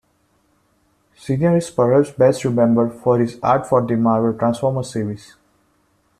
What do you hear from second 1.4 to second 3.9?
is perhaps best remembered for his art for